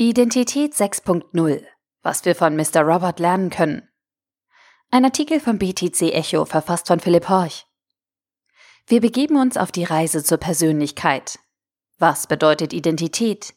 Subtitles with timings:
[0.00, 1.64] Identität 6.0
[2.02, 2.82] Was wir von Mr.
[2.82, 3.82] Robert lernen können.
[4.92, 7.66] Ein Artikel vom BTC Echo verfasst von Philipp Horch.
[8.86, 11.40] Wir begeben uns auf die Reise zur Persönlichkeit.
[11.98, 13.54] Was bedeutet Identität?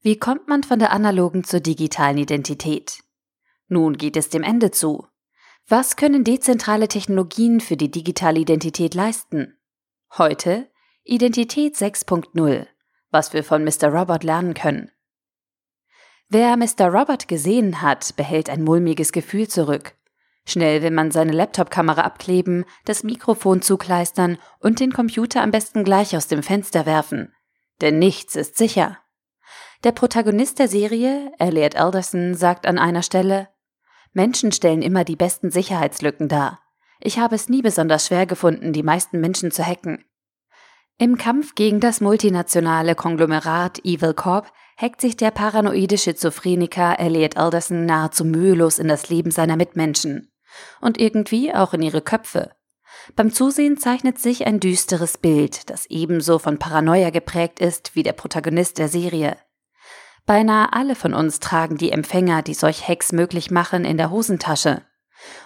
[0.00, 3.00] Wie kommt man von der analogen zur digitalen Identität?
[3.66, 5.08] Nun geht es dem Ende zu.
[5.66, 9.58] Was können dezentrale Technologien für die digitale Identität leisten?
[10.16, 10.70] Heute
[11.02, 12.68] Identität 6.0
[13.10, 13.88] Was wir von Mr.
[13.88, 14.92] Robert lernen können.
[16.32, 16.86] Wer Mr.
[16.92, 19.96] Robert gesehen hat, behält ein mulmiges Gefühl zurück.
[20.46, 26.16] Schnell will man seine Laptop-Kamera abkleben, das Mikrofon zukleistern und den Computer am besten gleich
[26.16, 27.34] aus dem Fenster werfen.
[27.80, 28.98] Denn nichts ist sicher.
[29.82, 33.48] Der Protagonist der Serie, Elliot Alderson, sagt an einer Stelle,
[34.12, 36.60] Menschen stellen immer die besten Sicherheitslücken dar.
[37.00, 40.04] Ich habe es nie besonders schwer gefunden, die meisten Menschen zu hacken.
[41.00, 47.86] Im Kampf gegen das multinationale Konglomerat Evil Corp hackt sich der paranoide Schizophreniker Elliot Alderson
[47.86, 50.30] nahezu mühelos in das Leben seiner Mitmenschen
[50.82, 52.50] und irgendwie auch in ihre Köpfe.
[53.16, 58.12] Beim Zusehen zeichnet sich ein düsteres Bild, das ebenso von Paranoia geprägt ist wie der
[58.12, 59.38] Protagonist der Serie.
[60.26, 64.82] Beinahe alle von uns tragen die Empfänger, die solch Hacks möglich machen, in der Hosentasche.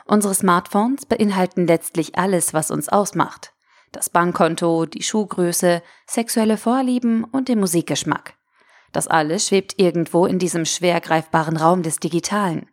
[0.04, 3.53] Unsere Smartphones beinhalten letztlich alles, was uns ausmacht.
[3.94, 8.34] Das Bankkonto, die Schuhgröße, sexuelle Vorlieben und den Musikgeschmack.
[8.90, 12.68] Das alles schwebt irgendwo in diesem schwer greifbaren Raum des Digitalen.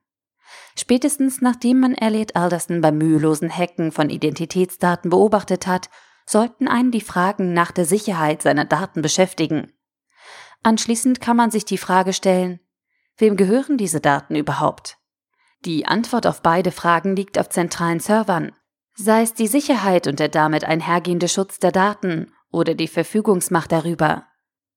[0.76, 5.92] Spätestens nachdem man Elliot Alderson beim mühelosen Hacken von Identitätsdaten beobachtet hat,
[6.26, 9.72] sollten einen die Fragen nach der Sicherheit seiner Daten beschäftigen.
[10.64, 12.62] Anschließend kann man sich die Frage stellen,
[13.18, 14.98] wem gehören diese Daten überhaupt?
[15.66, 18.54] Die Antwort auf beide Fragen liegt auf zentralen Servern,
[19.02, 24.26] sei es die Sicherheit und der damit einhergehende Schutz der Daten oder die Verfügungsmacht darüber.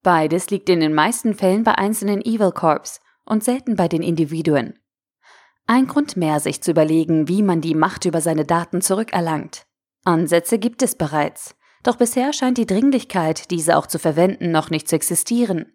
[0.02, 4.78] Beides liegt in den meisten Fällen bei einzelnen Evil Corps und selten bei den Individuen.
[5.66, 9.66] Ein Grund mehr, sich zu überlegen, wie man die Macht über seine Daten zurückerlangt.
[10.04, 14.88] Ansätze gibt es bereits, doch bisher scheint die Dringlichkeit, diese auch zu verwenden, noch nicht
[14.88, 15.72] zu existieren.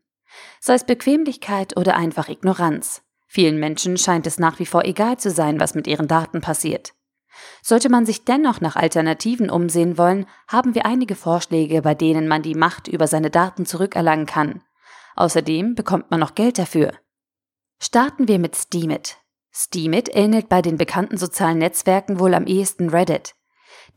[0.60, 3.02] Sei es Bequemlichkeit oder einfach Ignoranz.
[3.28, 6.94] Vielen Menschen scheint es nach wie vor egal zu sein, was mit ihren Daten passiert.
[7.62, 12.42] Sollte man sich dennoch nach Alternativen umsehen wollen, haben wir einige Vorschläge, bei denen man
[12.42, 14.62] die Macht über seine Daten zurückerlangen kann.
[15.16, 16.94] Außerdem bekommt man noch Geld dafür.
[17.82, 19.18] Starten wir mit Steemit.
[19.52, 23.36] Steemit ähnelt bei den bekannten sozialen Netzwerken wohl am ehesten Reddit.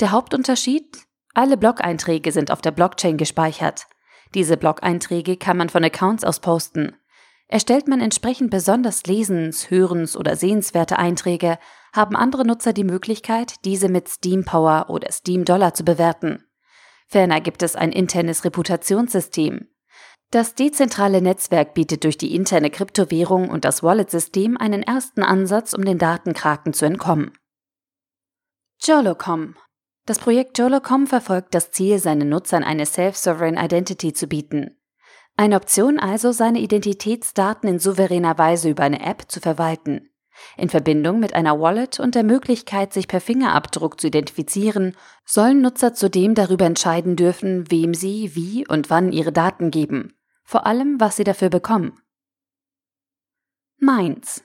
[0.01, 0.99] Der Hauptunterschied?
[1.35, 3.87] Alle Blog-Einträge sind auf der Blockchain gespeichert.
[4.35, 6.97] Diese Blog-Einträge kann man von Accounts aus posten.
[7.49, 11.59] Erstellt man entsprechend besonders lesens-, hörens- oder sehenswerte Einträge,
[11.93, 16.45] haben andere Nutzer die Möglichkeit, diese mit Steam Power oder Steam Dollar zu bewerten.
[17.07, 19.69] Ferner gibt es ein internes Reputationssystem.
[20.31, 25.85] Das dezentrale Netzwerk bietet durch die interne Kryptowährung und das Wallet-System einen ersten Ansatz, um
[25.85, 27.37] den Datenkraken zu entkommen.
[28.81, 29.57] Jolocom
[30.07, 34.81] Das Projekt Jolocom verfolgt das Ziel, seinen Nutzern eine Self-Sovereign Identity zu bieten.
[35.37, 40.12] Eine Option also, seine Identitätsdaten in souveräner Weise über eine App zu verwalten.
[40.57, 45.95] In Verbindung mit einer Wallet und der Möglichkeit, sich per Fingerabdruck zu identifizieren, sollen Nutzer
[45.95, 51.17] zudem darüber entscheiden dürfen, wem sie wie und wann ihre Daten geben, vor allem was
[51.17, 52.01] sie dafür bekommen.
[53.79, 54.45] Mainz.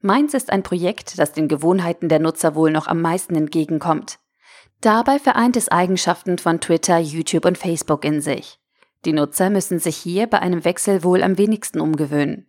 [0.00, 4.20] Mainz ist ein Projekt, das den Gewohnheiten der Nutzer wohl noch am meisten entgegenkommt.
[4.80, 8.60] Dabei vereint es Eigenschaften von Twitter, YouTube und Facebook in sich.
[9.04, 12.46] Die Nutzer müssen sich hier bei einem Wechsel wohl am wenigsten umgewöhnen.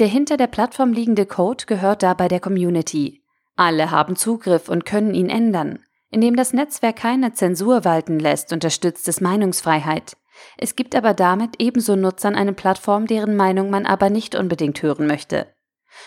[0.00, 3.22] Der hinter der Plattform liegende Code gehört dabei der Community.
[3.54, 5.78] Alle haben Zugriff und können ihn ändern.
[6.10, 10.16] Indem das Netzwerk keine Zensur walten lässt, unterstützt es Meinungsfreiheit.
[10.58, 15.06] Es gibt aber damit ebenso Nutzern eine Plattform, deren Meinung man aber nicht unbedingt hören
[15.06, 15.46] möchte.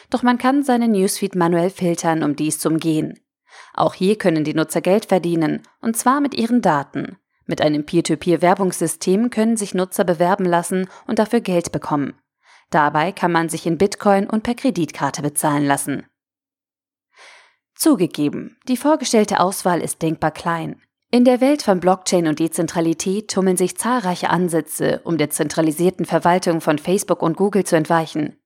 [0.10, 3.20] Doch man kann seinen Newsfeed manuell filtern, um dies zu umgehen.
[3.74, 7.18] Auch hier können die Nutzer Geld verdienen, und zwar mit ihren Daten.
[7.46, 12.20] Mit einem Peer-to-Peer-Werbungssystem können sich Nutzer bewerben lassen und dafür Geld bekommen.
[12.70, 16.06] Dabei kann man sich in Bitcoin und per Kreditkarte bezahlen lassen.
[17.76, 20.82] Zugegeben, die vorgestellte Auswahl ist denkbar klein.
[21.10, 26.60] In der Welt von Blockchain und Dezentralität tummeln sich zahlreiche Ansätze, um der zentralisierten Verwaltung
[26.60, 28.42] von Facebook und Google zu entweichen.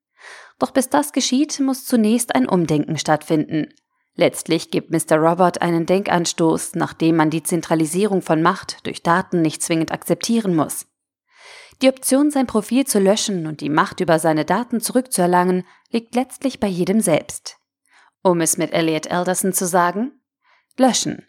[0.60, 3.74] Doch bis das geschieht, muss zunächst ein Umdenken stattfinden.
[4.14, 5.18] Letztlich gibt Mr.
[5.18, 10.86] Robert einen Denkanstoß, nachdem man die Zentralisierung von Macht durch Daten nicht zwingend akzeptieren muss.
[11.82, 16.60] Die Option, sein Profil zu löschen und die Macht über seine Daten zurückzuerlangen, liegt letztlich
[16.60, 17.58] bei jedem selbst.
[18.22, 20.12] Um es mit Elliot Alderson zu sagen,
[20.78, 21.28] löschen.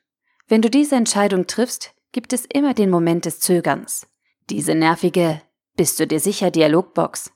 [0.48, 4.06] Wenn du diese Entscheidung triffst, gibt es immer den Moment des Zögerns.
[4.50, 5.40] Diese nervige
[5.74, 7.32] Bist du dir sicher Dialogbox.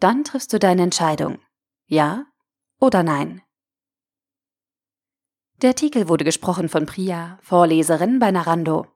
[0.00, 1.38] Dann triffst du deine Entscheidung.
[1.86, 2.24] Ja
[2.80, 3.42] oder nein?
[5.60, 8.86] Der Artikel wurde gesprochen von Priya, Vorleserin bei Narando.